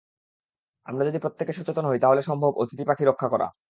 আমরা 0.85 1.03
যদি 1.05 1.19
প্রত্যেকে 1.19 1.53
সচেতন 1.53 1.85
হই, 1.85 1.99
তাহলে 1.99 2.21
সম্ভব 2.21 2.51
অতিথি 2.57 2.83
পাখি 2.83 3.03
রক্ষা 3.05 3.27
করা। 3.29 3.47